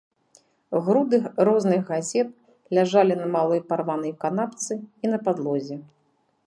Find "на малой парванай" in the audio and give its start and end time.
3.21-4.13